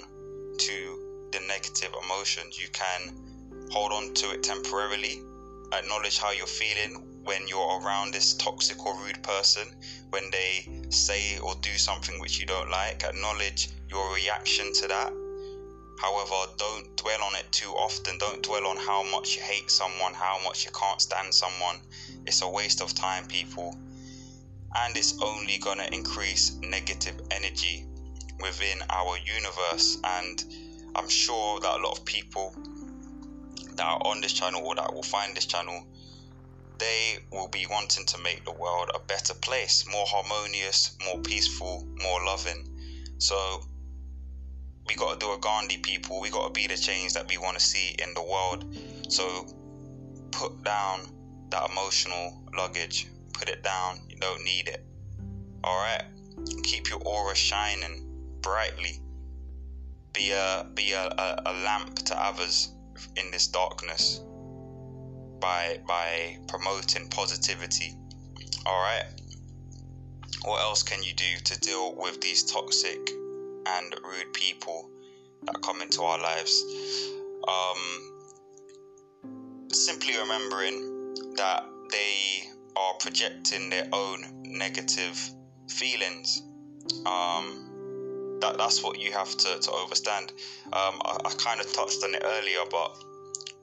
to 0.58 1.30
the 1.32 1.40
negative 1.48 1.90
emotions. 2.06 2.58
You 2.60 2.68
can 2.72 3.16
hold 3.72 3.92
on 3.92 4.14
to 4.14 4.32
it 4.32 4.44
temporarily 4.44 5.22
acknowledge 5.74 6.18
how 6.18 6.32
you're 6.32 6.48
feeling 6.48 7.22
when 7.24 7.48
you're 7.48 7.82
around 7.82 8.14
this 8.14 8.36
toxic 8.36 8.86
or 8.86 8.96
rude 9.04 9.22
person, 9.24 9.68
when 10.12 10.30
they 10.32 10.88
say 10.92 11.40
or 11.40 11.56
do 11.62 11.72
something 11.72 12.20
which 12.20 12.40
you 12.40 12.46
don't 12.46 12.70
like, 12.70 13.04
acknowledge 13.04 13.70
your 13.90 14.14
reaction 14.14 14.72
to 14.74 14.88
that. 14.88 15.25
However, 16.00 16.52
don't 16.58 16.96
dwell 16.98 17.24
on 17.24 17.36
it 17.36 17.52
too 17.52 17.72
often. 17.72 18.18
Don't 18.18 18.44
dwell 18.44 18.68
on 18.68 18.78
how 18.78 19.04
much 19.04 19.36
you 19.36 19.42
hate 19.42 19.72
someone, 19.72 20.14
how 20.14 20.40
much 20.44 20.66
you 20.66 20.72
can't 20.72 21.02
stand 21.02 21.34
someone. 21.34 21.78
It's 22.26 22.42
a 22.42 22.50
waste 22.50 22.82
of 22.82 22.94
time, 22.94 23.28
people. 23.28 23.78
And 24.76 24.98
it's 24.98 25.22
only 25.22 25.58
going 25.58 25.78
to 25.78 25.94
increase 25.94 26.56
negative 26.62 27.20
energy 27.32 27.88
within 28.42 28.80
our 28.90 29.18
universe. 29.18 29.98
And 30.04 30.44
I'm 30.96 31.10
sure 31.10 31.60
that 31.62 31.80
a 31.80 31.82
lot 31.82 31.98
of 31.98 32.06
people 32.06 32.54
that 33.76 33.86
are 33.86 34.02
on 34.06 34.22
this 34.22 34.34
channel 34.34 34.66
or 34.66 34.76
that 34.76 34.94
will 34.94 35.04
find 35.04 35.36
this 35.36 35.46
channel, 35.46 35.86
they 36.78 37.20
will 37.32 37.48
be 37.48 37.66
wanting 37.70 38.06
to 38.06 38.18
make 38.18 38.44
the 38.44 38.52
world 38.52 38.92
a 38.94 39.00
better 39.00 39.34
place, 39.34 39.86
more 39.90 40.06
harmonious, 40.06 40.98
more 41.06 41.22
peaceful, 41.22 41.88
more 42.02 42.26
loving. 42.26 42.68
So 43.18 43.62
we 44.88 44.96
got 44.96 45.20
to 45.20 45.26
do 45.26 45.32
a 45.34 45.38
Gandhi 45.40 45.78
people. 45.78 46.22
We 46.22 46.30
got 46.30 46.48
to 46.48 46.54
be 46.54 46.68
the 46.68 46.78
change 46.78 47.14
that 47.14 47.28
we 47.28 47.38
want 47.38 47.58
to 47.58 47.64
see 47.64 47.96
in 48.00 48.14
the 48.14 48.22
world. 48.22 48.66
So 49.10 49.48
put 50.32 50.64
down 50.64 51.08
that 51.50 51.70
emotional 51.70 52.44
luggage. 52.56 53.08
Put 53.34 53.50
it 53.50 53.64
down. 53.64 54.00
You 54.10 54.18
don't 54.18 54.44
need 54.44 54.68
it. 54.68 54.86
All 55.64 55.78
right. 55.78 56.04
Keep 56.64 56.90
your 56.90 57.02
aura 57.04 57.36
shining 57.36 58.06
brightly. 58.42 59.02
Be 60.14 60.32
a 60.32 60.68
be 60.74 60.94
a, 60.94 61.08
a, 61.08 61.42
a 61.46 61.54
lamp 61.64 61.96
to 61.96 62.24
others 62.24 62.74
in 63.18 63.32
this 63.32 63.48
darkness 63.48 64.22
by 65.40 65.80
by 65.88 66.38
promoting 66.48 67.08
positivity. 67.10 67.96
All 68.66 68.82
right. 68.82 69.06
What 70.44 70.62
else 70.62 70.84
can 70.84 71.02
you 71.02 71.14
do 71.14 71.38
to 71.44 71.60
deal 71.60 71.96
with 71.96 72.22
these 72.22 72.44
toxic 72.44 73.10
and 73.66 73.96
rude 74.04 74.34
people 74.34 74.90
that 75.44 75.62
come 75.62 75.82
into 75.82 76.02
our 76.02 76.20
lives? 76.20 76.64
Um, 77.48 78.16
simply 79.72 80.18
remembering 80.18 81.14
that 81.36 81.66
they 81.92 82.50
are 82.76 82.94
projecting 83.00 83.70
their 83.70 83.88
own 83.94 84.26
negative 84.44 85.18
feelings. 85.70 86.42
Um, 87.06 88.38
that 88.42 88.58
that's 88.58 88.84
what 88.84 89.00
you 89.00 89.12
have 89.12 89.36
to, 89.38 89.60
to 89.60 89.72
understand. 89.72 90.32
Um, 90.68 91.02
I, 91.04 91.18
I 91.26 91.34
kind 91.38 91.60
of 91.60 91.72
touched 91.74 92.04
on 92.04 92.14
it 92.16 92.24
earlier, 92.24 92.60
but 92.70 92.98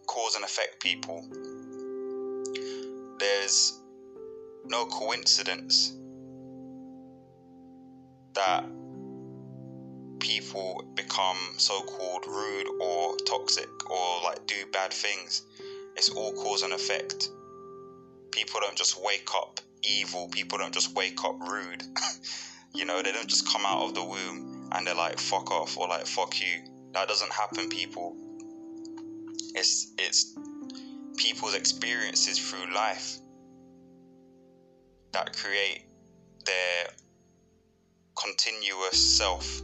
cause 0.06 0.34
and 0.34 0.44
effect 0.44 0.80
people. 0.80 1.26
There's 3.18 3.80
no 4.64 4.86
coincidence 4.86 5.92
that 8.34 8.64
people 10.22 10.84
become 10.94 11.36
so 11.56 11.82
called 11.82 12.24
rude 12.28 12.68
or 12.80 13.16
toxic 13.26 13.68
or 13.90 14.22
like 14.22 14.46
do 14.46 14.54
bad 14.72 14.92
things. 14.92 15.42
It's 15.96 16.08
all 16.10 16.32
cause 16.32 16.62
and 16.62 16.72
effect. 16.72 17.28
People 18.30 18.60
don't 18.60 18.76
just 18.76 19.02
wake 19.02 19.28
up 19.34 19.60
evil, 19.82 20.28
people 20.28 20.58
don't 20.58 20.72
just 20.72 20.94
wake 20.94 21.24
up 21.24 21.36
rude. 21.40 21.82
you 22.74 22.84
know, 22.84 23.02
they 23.02 23.10
don't 23.10 23.28
just 23.28 23.48
come 23.48 23.66
out 23.66 23.82
of 23.82 23.94
the 23.94 24.04
womb 24.04 24.68
and 24.72 24.86
they're 24.86 24.94
like 24.94 25.18
fuck 25.18 25.50
off 25.50 25.76
or 25.76 25.88
like 25.88 26.06
fuck 26.06 26.40
you. 26.40 26.62
That 26.92 27.08
doesn't 27.08 27.32
happen, 27.32 27.68
people. 27.68 28.16
It's 29.54 29.92
it's 29.98 30.38
people's 31.16 31.54
experiences 31.54 32.38
through 32.38 32.72
life 32.72 33.18
that 35.12 35.36
create 35.36 35.82
their 36.46 36.86
continuous 38.16 39.18
self. 39.18 39.62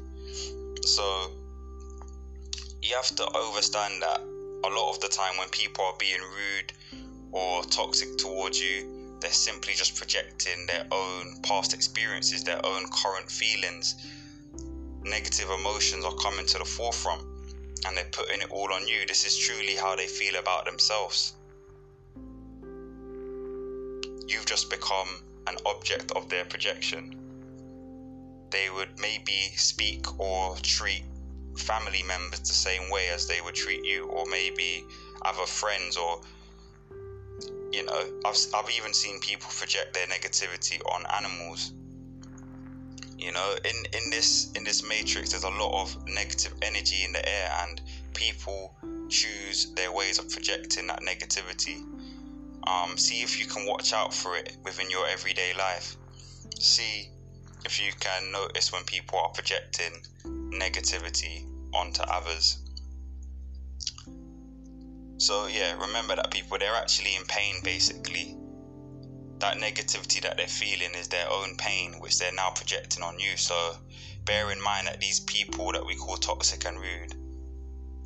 So 0.82 1.30
you 2.82 2.94
have 2.96 3.14
to 3.16 3.36
understand 3.36 4.02
that 4.02 4.20
a 4.64 4.68
lot 4.68 4.94
of 4.94 5.00
the 5.00 5.08
time 5.08 5.36
when 5.38 5.48
people 5.50 5.84
are 5.84 5.96
being 5.98 6.20
rude 6.20 6.72
or 7.32 7.62
toxic 7.64 8.16
towards 8.16 8.60
you, 8.60 9.16
they're 9.20 9.30
simply 9.30 9.74
just 9.74 9.96
projecting 9.96 10.66
their 10.66 10.86
own 10.90 11.40
past 11.42 11.74
experiences, 11.74 12.44
their 12.44 12.64
own 12.64 12.84
current 12.90 13.30
feelings. 13.30 13.96
Negative 15.02 15.50
emotions 15.50 16.04
are 16.04 16.14
coming 16.14 16.46
to 16.46 16.58
the 16.58 16.64
forefront 16.64 17.22
and 17.86 17.96
they're 17.96 18.04
putting 18.12 18.40
it 18.40 18.50
all 18.50 18.72
on 18.72 18.86
you. 18.86 19.06
This 19.06 19.24
is 19.26 19.36
truly 19.36 19.76
how 19.76 19.96
they 19.96 20.06
feel 20.06 20.36
about 20.36 20.64
themselves. 20.64 21.34
You've 24.26 24.46
just 24.46 24.70
become 24.70 25.08
an 25.46 25.56
object 25.66 26.12
of 26.12 26.28
their 26.28 26.44
projection. 26.44 27.17
They 28.50 28.70
would 28.70 28.98
maybe 28.98 29.52
speak 29.56 30.18
or 30.20 30.56
treat 30.62 31.04
family 31.56 32.02
members 32.02 32.40
the 32.40 32.46
same 32.46 32.90
way 32.90 33.08
as 33.08 33.26
they 33.26 33.40
would 33.40 33.54
treat 33.54 33.84
you, 33.84 34.06
or 34.06 34.24
maybe 34.26 34.84
other 35.22 35.46
friends, 35.46 35.96
or 35.96 36.20
you 37.72 37.84
know, 37.84 38.04
I've, 38.24 38.36
I've 38.54 38.70
even 38.70 38.94
seen 38.94 39.20
people 39.20 39.50
project 39.50 39.94
their 39.94 40.06
negativity 40.06 40.80
on 40.90 41.04
animals. 41.06 41.72
You 43.18 43.32
know, 43.32 43.56
in, 43.64 44.00
in 44.00 44.10
this 44.10 44.52
in 44.52 44.64
this 44.64 44.88
matrix, 44.88 45.30
there's 45.30 45.44
a 45.44 45.50
lot 45.50 45.82
of 45.82 46.06
negative 46.06 46.54
energy 46.62 47.04
in 47.04 47.12
the 47.12 47.28
air, 47.28 47.50
and 47.62 47.80
people 48.14 48.74
choose 49.08 49.72
their 49.74 49.90
ways 49.92 50.18
of 50.18 50.30
projecting 50.30 50.86
that 50.86 51.00
negativity. 51.00 51.82
Um, 52.66 52.96
see 52.96 53.22
if 53.22 53.38
you 53.38 53.46
can 53.46 53.66
watch 53.66 53.92
out 53.92 54.12
for 54.12 54.36
it 54.36 54.56
within 54.64 54.90
your 54.90 55.06
everyday 55.08 55.52
life. 55.54 55.96
See 56.58 57.08
if 57.64 57.80
you 57.80 57.92
can 57.98 58.32
notice 58.32 58.72
when 58.72 58.84
people 58.84 59.18
are 59.18 59.30
projecting 59.30 59.92
negativity 60.24 61.46
onto 61.74 62.02
others. 62.02 62.58
So, 65.18 65.46
yeah, 65.46 65.80
remember 65.80 66.16
that 66.16 66.30
people, 66.30 66.58
they're 66.58 66.74
actually 66.74 67.16
in 67.16 67.24
pain 67.24 67.56
basically. 67.62 68.36
That 69.38 69.58
negativity 69.58 70.20
that 70.22 70.36
they're 70.36 70.46
feeling 70.46 70.94
is 70.94 71.08
their 71.08 71.28
own 71.30 71.56
pain, 71.56 72.00
which 72.00 72.18
they're 72.18 72.32
now 72.32 72.50
projecting 72.50 73.02
on 73.02 73.18
you. 73.18 73.36
So, 73.36 73.76
bear 74.24 74.50
in 74.50 74.60
mind 74.60 74.86
that 74.86 75.00
these 75.00 75.20
people 75.20 75.72
that 75.72 75.84
we 75.84 75.96
call 75.96 76.16
toxic 76.16 76.64
and 76.66 76.78
rude 76.78 77.14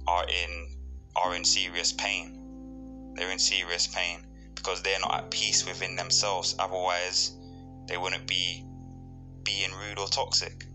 are 0.06 0.24
in 0.24 0.68
are 1.16 1.34
in 1.34 1.44
serious 1.44 1.92
pain. 1.92 3.12
They're 3.16 3.30
in 3.30 3.38
serious 3.38 3.86
pain 3.86 4.26
because 4.54 4.82
they're 4.82 5.00
not 5.00 5.14
at 5.14 5.30
peace 5.30 5.66
within 5.66 5.96
themselves. 5.96 6.54
Otherwise, 6.58 7.32
they 7.88 7.96
wouldn't 7.98 8.26
be 8.26 8.64
being 9.44 9.70
rude 9.72 9.98
or 9.98 10.06
toxic. 10.06 10.66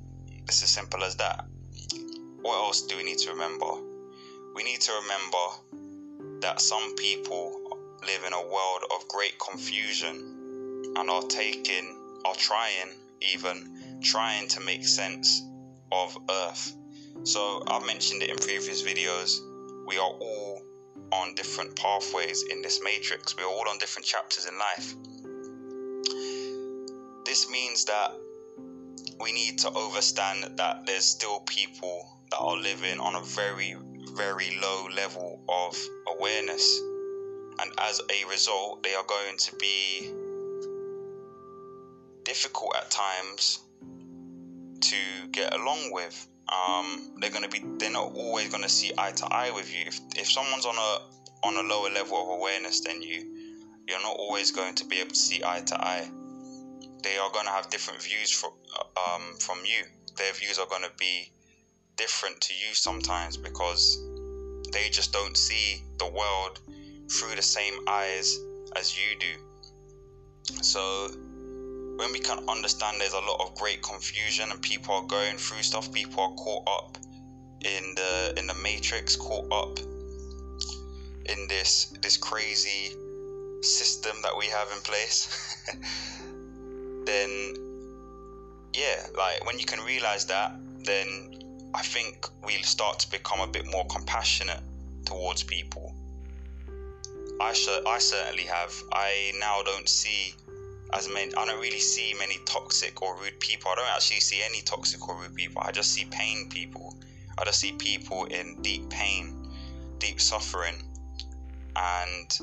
It's 0.48 0.64
as 0.64 0.70
simple 0.70 1.04
as 1.04 1.16
that. 1.18 1.46
What 2.42 2.58
else 2.58 2.84
do 2.84 2.98
we 2.98 3.04
need 3.04 3.18
to 3.20 3.32
remember? 3.32 3.72
We 4.56 4.64
need 4.64 4.82
to 4.82 4.92
remember 5.02 6.40
that 6.42 6.62
some 6.62 6.96
people 6.96 7.78
live 8.06 8.24
in 8.26 8.34
a 8.34 8.42
world 8.42 8.84
of 8.96 9.08
great 9.08 9.38
confusion 9.40 10.94
and 10.96 11.10
are 11.10 11.24
taking, 11.24 11.98
are 12.26 12.36
trying, 12.36 12.94
even 13.22 14.00
trying 14.02 14.48
to 14.50 14.60
make 14.62 14.86
sense 14.86 15.44
of 15.92 16.18
Earth. 16.30 16.76
So, 17.24 17.64
I've 17.68 17.86
mentioned 17.86 18.24
it 18.24 18.30
in 18.30 18.38
previous 18.38 18.84
videos. 18.84 19.40
We 19.88 19.98
are 19.98 20.10
all 20.10 20.62
on 21.12 21.36
different 21.36 21.76
pathways 21.76 22.44
in 22.44 22.62
this 22.62 22.82
matrix. 22.84 23.36
We're 23.36 23.46
all 23.46 23.68
on 23.68 23.78
different 23.80 24.06
chapters 24.06 24.46
in 24.46 24.58
life. 24.58 24.96
This 27.26 27.50
means 27.50 27.86
that 27.86 28.16
we 29.20 29.32
need 29.32 29.60
to 29.60 29.72
understand 29.72 30.58
that 30.58 30.86
there's 30.86 31.06
still 31.06 31.40
people 31.42 32.08
that 32.32 32.38
are 32.38 32.58
living 32.58 33.00
on 33.00 33.16
a 33.16 33.22
very, 33.22 33.76
very 34.16 34.58
low 34.62 34.88
level 34.96 35.42
of 35.50 35.78
awareness. 36.16 36.80
And 37.60 37.72
as 37.80 38.00
a 38.00 38.30
result, 38.30 38.84
they 38.84 38.94
are 38.94 39.06
going 39.06 39.38
to 39.38 39.56
be 39.56 40.12
difficult 42.24 42.76
at 42.76 42.92
times 42.92 43.60
to 44.82 44.98
get 45.32 45.54
along 45.54 45.92
with. 45.92 46.28
Um, 46.48 47.16
they're 47.20 47.32
going 47.32 47.44
to 47.44 47.50
be, 47.50 47.64
they're 47.78 47.92
not 47.92 48.14
always 48.14 48.50
going 48.50 48.64
to 48.64 48.70
see 48.70 48.92
eye 48.98 49.12
to 49.12 49.26
eye 49.26 49.52
with 49.52 49.74
you. 49.74 49.84
If, 49.88 50.00
if 50.16 50.32
someone's 50.32 50.66
on 50.66 50.76
a 50.76 51.18
on 51.44 51.56
a 51.56 51.62
lower 51.62 51.90
level 51.90 52.22
of 52.22 52.30
awareness 52.30 52.82
than 52.82 53.02
you, 53.02 53.38
you're 53.88 54.02
not 54.02 54.16
always 54.18 54.52
going 54.52 54.76
to 54.76 54.86
be 54.86 55.00
able 55.00 55.12
to 55.12 55.16
see 55.16 55.44
eye 55.44 55.62
to 55.62 55.80
eye. 55.80 56.10
They 57.04 57.18
are 57.18 57.32
going 57.32 57.46
to 57.46 57.52
have 57.52 57.70
different 57.70 58.02
views 58.02 58.32
from 58.32 58.52
um, 58.98 59.36
from 59.40 59.60
you. 59.66 59.86
Their 60.18 60.34
views 60.34 60.58
are 60.58 60.68
going 60.68 60.84
to 60.84 60.92
be 60.98 61.32
different 61.96 62.42
to 62.42 62.54
you 62.54 62.74
sometimes 62.74 63.38
because 63.38 64.00
they 64.72 64.90
just 64.90 65.14
don't 65.14 65.38
see 65.38 65.84
the 65.98 66.08
world 66.08 66.60
through 67.12 67.36
the 67.36 67.42
same 67.42 67.74
eyes 67.88 68.38
as 68.76 68.98
you 68.98 69.18
do. 69.20 70.62
So 70.62 71.10
when 71.98 72.12
we 72.12 72.20
can 72.20 72.48
understand 72.48 73.02
there's 73.02 73.14
a 73.14 73.20
lot 73.20 73.42
of 73.42 73.56
great 73.56 73.82
confusion 73.82 74.52
and 74.52 74.62
people 74.62 74.94
are 74.94 75.06
going 75.06 75.38
through 75.38 75.64
stuff, 75.64 75.92
people 75.92 76.24
are 76.24 76.36
caught 76.36 76.68
up 76.68 76.98
in 77.62 77.96
the 77.96 78.34
in 78.38 78.48
the 78.48 78.54
matrix, 78.56 79.16
caught 79.16 79.52
up 79.52 79.80
in 81.26 81.48
this 81.48 81.94
this 82.02 82.18
crazy 82.18 82.96
system 83.62 84.16
that 84.22 84.38
we 84.38 84.46
have 84.46 84.68
in 84.72 84.82
place, 84.82 85.28
then 87.08 87.68
yeah, 88.74 89.08
like 89.18 89.46
when 89.46 89.58
you 89.58 89.66
can 89.66 89.84
realize 89.84 90.26
that, 90.28 90.52
then 90.86 91.40
I 91.74 91.82
think 91.82 92.28
we'll 92.46 92.64
start 92.64 93.00
to 93.00 93.12
become 93.12 93.40
a 93.40 93.48
bit 93.48 93.66
more 93.66 93.86
compassionate 93.88 94.62
towards 95.06 95.44
people. 95.44 95.94
I 97.42 97.54
sh- 97.54 97.84
I 97.86 97.98
certainly 98.00 98.44
have. 98.44 98.74
I 98.92 99.32
now 99.40 99.64
don't 99.64 99.90
see 99.90 100.34
as 100.94 101.10
many. 101.10 101.34
I 101.36 101.46
don't 101.46 101.60
really 101.60 101.80
see 101.80 102.14
many 102.20 102.38
toxic 102.46 103.02
or 103.02 103.16
rude 103.20 103.40
people. 103.40 103.72
I 103.72 103.76
don't 103.76 103.92
actually 103.96 104.20
see 104.20 104.42
any 104.44 104.62
toxic 104.62 105.08
or 105.08 105.20
rude 105.20 105.36
people. 105.36 105.62
I 105.66 105.72
just 105.72 105.92
see 105.92 106.06
pain 106.06 106.50
people. 106.50 106.96
I 107.38 107.46
just 107.46 107.60
see 107.60 107.72
people 107.74 108.26
in 108.26 108.62
deep 108.62 108.90
pain, 108.90 109.50
deep 110.00 110.20
suffering, 110.20 110.76
and 111.76 112.40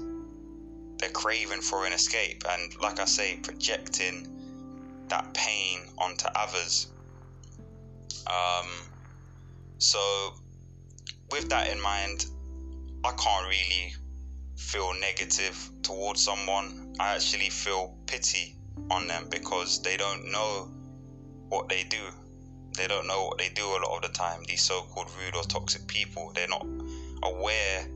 they're 0.98 1.10
craving 1.10 1.60
for 1.60 1.86
an 1.86 1.92
escape. 1.92 2.44
And 2.48 2.74
like 2.80 3.00
I 3.00 3.04
say, 3.04 3.38
projecting 3.42 4.33
that 5.08 5.34
pain 5.34 5.80
onto 5.98 6.26
others. 6.34 6.88
Um, 8.26 8.66
so, 9.78 10.34
with 11.30 11.48
that 11.50 11.70
in 11.70 11.80
mind, 11.80 12.26
I 13.04 13.12
can't 13.12 13.46
really 13.48 13.94
feel 14.56 14.94
negative 14.94 15.70
towards 15.82 16.24
someone. 16.24 16.94
I 16.98 17.16
actually 17.16 17.50
feel 17.50 17.96
pity 18.06 18.56
on 18.90 19.06
them 19.06 19.28
because 19.30 19.82
they 19.82 19.96
don't 19.96 20.30
know 20.30 20.70
what 21.48 21.68
they 21.68 21.84
do. 21.84 22.02
They 22.76 22.88
don't 22.88 23.06
know 23.06 23.26
what 23.26 23.38
they 23.38 23.50
do 23.50 23.64
a 23.64 23.78
lot 23.84 23.96
of 23.96 24.02
the 24.02 24.08
time. 24.08 24.42
These 24.48 24.62
so 24.62 24.82
called 24.82 25.08
rude 25.22 25.36
or 25.36 25.42
toxic 25.44 25.86
people, 25.86 26.32
they're 26.34 26.48
not 26.48 26.66
aware 27.22 27.86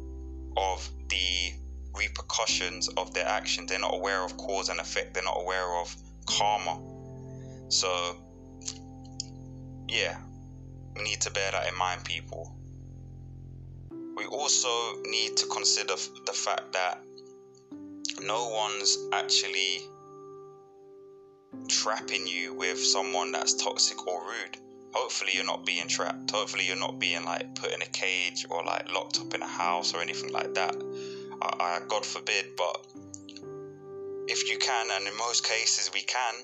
of 0.56 0.88
the 1.08 1.52
repercussions 1.96 2.88
of 2.96 3.12
their 3.14 3.26
actions. 3.26 3.70
They're 3.70 3.80
not 3.80 3.94
aware 3.94 4.22
of 4.24 4.36
cause 4.36 4.68
and 4.68 4.78
effect. 4.78 5.14
They're 5.14 5.24
not 5.24 5.40
aware 5.40 5.80
of 5.80 5.94
karma. 6.26 6.80
So, 7.68 8.16
yeah, 9.88 10.16
we 10.96 11.02
need 11.02 11.20
to 11.22 11.30
bear 11.30 11.50
that 11.52 11.68
in 11.68 11.78
mind, 11.78 12.04
people. 12.04 12.54
We 14.16 14.26
also 14.26 15.00
need 15.02 15.36
to 15.36 15.46
consider 15.46 15.94
the 16.26 16.32
fact 16.32 16.72
that 16.72 17.02
no 18.22 18.48
one's 18.48 18.98
actually 19.12 19.82
trapping 21.68 22.26
you 22.26 22.54
with 22.54 22.78
someone 22.78 23.32
that's 23.32 23.54
toxic 23.54 24.06
or 24.06 24.22
rude. 24.22 24.56
Hopefully, 24.92 25.32
you're 25.34 25.44
not 25.44 25.66
being 25.66 25.86
trapped. 25.86 26.30
Hopefully, 26.30 26.66
you're 26.66 26.76
not 26.76 26.98
being 26.98 27.24
like 27.24 27.54
put 27.54 27.72
in 27.72 27.82
a 27.82 27.86
cage 27.86 28.46
or 28.50 28.64
like 28.64 28.90
locked 28.92 29.20
up 29.20 29.34
in 29.34 29.42
a 29.42 29.46
house 29.46 29.94
or 29.94 30.00
anything 30.00 30.32
like 30.32 30.54
that. 30.54 30.74
I, 31.42 31.46
I 31.60 31.80
God 31.86 32.04
forbid, 32.04 32.56
but 32.56 32.86
if 34.26 34.50
you 34.50 34.58
can, 34.58 34.86
and 34.90 35.06
in 35.06 35.16
most 35.16 35.44
cases 35.44 35.90
we 35.92 36.02
can, 36.02 36.34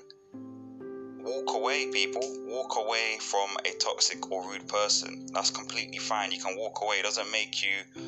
walk 1.25 1.55
away, 1.55 1.91
people. 1.91 2.21
Walk 2.45 2.77
away 2.77 3.17
from 3.19 3.49
a 3.65 3.71
toxic 3.79 4.31
or 4.31 4.47
rude 4.47 4.67
person. 4.67 5.25
That's 5.33 5.49
completely 5.49 5.97
fine. 5.97 6.31
You 6.31 6.39
can 6.39 6.55
walk 6.55 6.81
away. 6.81 6.97
It 6.97 7.03
doesn't 7.03 7.31
make 7.31 7.63
you 7.63 8.03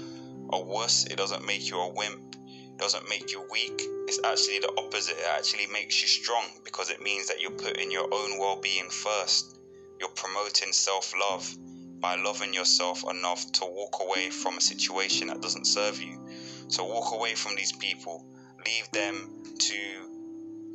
a 0.53 0.63
wuss. 0.63 1.06
It 1.06 1.17
doesn't 1.17 1.45
make 1.45 1.69
you 1.69 1.80
a 1.80 1.93
wimp. 1.93 2.36
It 2.45 2.77
doesn't 2.77 3.10
make 3.10 3.32
you 3.32 3.43
weak. 3.51 3.82
It's 4.08 4.19
actually 4.23 4.60
the 4.60 4.71
opposite. 4.77 5.17
It 5.17 5.25
actually 5.38 5.67
makes 5.67 6.01
you 6.01 6.08
strong 6.08 6.45
because 6.63 6.89
it 6.89 7.01
means 7.01 7.27
that 7.27 7.41
you're 7.41 7.51
putting 7.51 7.91
your 7.91 8.08
own 8.13 8.38
well 8.38 8.60
being 8.62 8.89
first. 8.89 9.58
You're 9.99 10.10
promoting 10.10 10.71
self 10.71 11.12
love 11.19 11.51
by 11.99 12.15
loving 12.15 12.53
yourself 12.53 13.03
enough 13.10 13.51
to 13.53 13.65
walk 13.65 13.95
away 14.01 14.30
from 14.30 14.58
a 14.58 14.62
situation 14.62 15.27
that 15.27 15.41
doesn't 15.41 15.65
serve 15.65 15.99
you. 15.99 16.19
So 16.67 16.86
walk 16.86 17.13
away 17.13 17.34
from 17.34 17.56
these 17.56 17.71
people. 17.71 18.23
Leave 18.63 18.91
them 18.91 19.43
to 19.58 20.16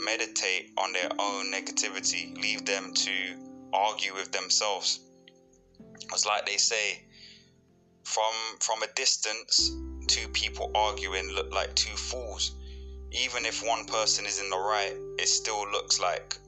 meditate 0.05 0.71
on 0.79 0.93
their 0.93 1.11
own 1.19 1.53
negativity. 1.53 2.37
Leave 2.41 2.65
them 2.65 2.93
to 2.95 3.13
argue 3.73 4.15
with 4.15 4.33
themselves. 4.33 5.01
It's 6.13 6.27
like 6.27 6.47
they 6.47 6.57
say, 6.57 7.03
from 8.05 8.33
from 8.61 8.83
a 8.83 8.87
distance, 8.95 9.71
two 10.07 10.29
people 10.29 10.71
arguing 10.75 11.31
look 11.33 11.53
like 11.53 11.75
two 11.75 11.97
fools. 11.97 12.57
Even 13.11 13.45
if 13.45 13.67
one 13.67 13.85
person 13.85 14.25
is 14.27 14.41
in 14.41 14.49
the 14.51 14.57
right, 14.57 14.95
it 15.19 15.29
still 15.29 15.71
looks 15.71 16.01
like 16.01 16.39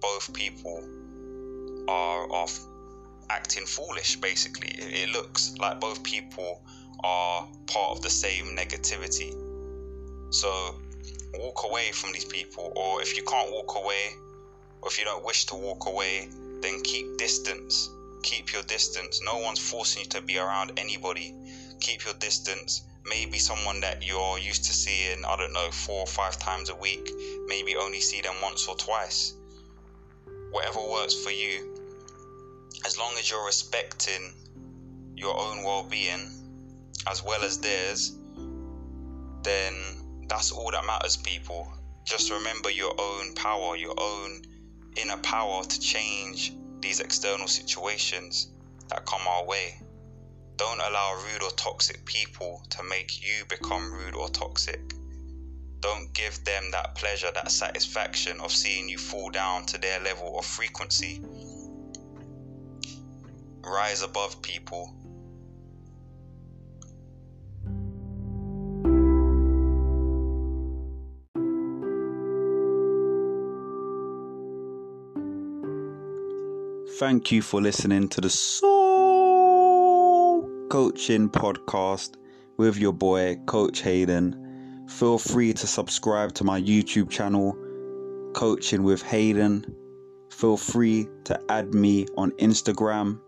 both 0.00 0.32
people 0.32 0.82
are 1.88 2.30
off 2.30 2.58
acting 3.30 3.66
foolish 3.66 4.16
basically. 4.16 4.70
It 4.78 5.10
looks 5.10 5.54
like 5.58 5.80
both 5.80 6.02
people 6.02 6.62
are 7.04 7.48
part 7.66 7.90
of 7.90 8.02
the 8.02 8.10
same 8.10 8.56
negativity. 8.56 9.32
So 10.30 10.80
walk 11.34 11.64
away 11.64 11.92
from 11.92 12.12
these 12.12 12.24
people, 12.24 12.72
or 12.76 13.02
if 13.02 13.16
you 13.16 13.22
can't 13.22 13.50
walk 13.52 13.76
away, 13.76 14.14
or 14.82 14.88
if 14.88 14.98
you 14.98 15.04
don't 15.04 15.24
wish 15.24 15.46
to 15.46 15.54
walk 15.54 15.86
away, 15.86 16.28
then 16.60 16.80
keep 16.82 17.18
distance. 17.18 17.90
Keep 18.22 18.52
your 18.52 18.62
distance. 18.62 19.20
No 19.24 19.38
one's 19.38 19.58
forcing 19.58 20.02
you 20.02 20.08
to 20.10 20.22
be 20.22 20.38
around 20.38 20.72
anybody. 20.76 21.34
Keep 21.80 22.04
your 22.04 22.14
distance. 22.14 22.82
Maybe 23.06 23.38
someone 23.38 23.80
that 23.80 24.06
you're 24.06 24.38
used 24.38 24.64
to 24.64 24.72
seeing, 24.72 25.24
I 25.24 25.36
don't 25.36 25.52
know, 25.52 25.70
four 25.70 26.00
or 26.00 26.06
five 26.06 26.38
times 26.38 26.68
a 26.68 26.74
week, 26.74 27.10
maybe 27.46 27.76
only 27.76 28.00
see 28.00 28.20
them 28.20 28.34
once 28.42 28.66
or 28.68 28.76
twice. 28.76 29.34
Whatever 30.50 30.80
works 30.80 31.14
for 31.14 31.30
you, 31.30 31.76
as 32.84 32.98
long 32.98 33.12
as 33.18 33.30
you're 33.30 33.46
respecting 33.46 34.34
your 35.16 35.38
own 35.38 35.62
well 35.62 35.84
being 35.84 36.30
as 37.06 37.24
well 37.24 37.42
as 37.42 37.58
theirs, 37.58 38.14
then 39.42 39.74
that's 40.28 40.52
all 40.52 40.70
that 40.70 40.84
matters, 40.84 41.16
people. 41.16 41.66
Just 42.04 42.30
remember 42.30 42.70
your 42.70 42.94
own 42.98 43.34
power, 43.34 43.76
your 43.76 43.94
own 43.98 44.42
inner 44.96 45.16
power 45.18 45.64
to 45.64 45.80
change 45.80 46.52
these 46.80 47.00
external 47.00 47.48
situations 47.48 48.50
that 48.88 49.06
come 49.06 49.26
our 49.26 49.44
way. 49.44 49.80
Don't 50.56 50.80
allow 50.80 51.14
rude 51.24 51.42
or 51.42 51.50
toxic 51.50 52.04
people 52.04 52.62
to 52.70 52.82
make 52.82 53.22
you 53.22 53.44
become 53.48 53.92
rude 53.92 54.14
or 54.14 54.28
toxic. 54.28 54.80
Don't 55.80 56.12
give 56.12 56.44
them 56.44 56.70
that 56.72 56.96
pleasure, 56.96 57.30
that 57.34 57.50
satisfaction 57.50 58.40
of 58.40 58.50
seeing 58.50 58.88
you 58.88 58.98
fall 58.98 59.30
down 59.30 59.66
to 59.66 59.78
their 59.78 60.00
level 60.00 60.38
of 60.38 60.44
frequency. 60.44 61.22
Rise 63.62 64.02
above 64.02 64.42
people 64.42 64.97
Thank 76.98 77.30
you 77.30 77.42
for 77.42 77.60
listening 77.62 78.08
to 78.08 78.20
the 78.20 78.28
Soul 78.28 78.66
Coaching 80.68 81.28
Podcast 81.30 82.16
with 82.56 82.76
your 82.76 82.92
boy, 82.92 83.36
Coach 83.46 83.82
Hayden. 83.82 84.86
Feel 84.88 85.16
free 85.16 85.52
to 85.52 85.68
subscribe 85.68 86.32
to 86.34 86.42
my 86.42 86.60
YouTube 86.60 87.08
channel, 87.08 87.56
Coaching 88.34 88.82
with 88.82 89.00
Hayden. 89.02 89.64
Feel 90.32 90.56
free 90.56 91.06
to 91.22 91.40
add 91.48 91.72
me 91.72 92.08
on 92.16 92.32
Instagram, 92.32 93.20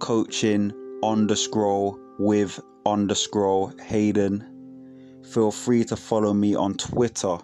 coaching 0.00 0.72
underscore 1.04 1.96
with 2.18 2.58
underscore 2.84 3.72
Hayden. 3.82 5.22
Feel 5.32 5.52
free 5.52 5.84
to 5.84 5.94
follow 5.94 6.34
me 6.34 6.56
on 6.56 6.74
Twitter 6.74 7.38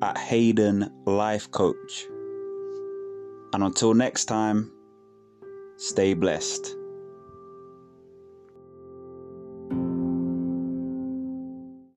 at 0.00 0.16
Hayden 0.16 0.90
Life 1.04 1.50
Coach. 1.50 2.06
And 3.54 3.62
until 3.62 3.94
next 3.94 4.24
time, 4.24 4.72
stay 5.76 6.14
blessed. 6.14 6.74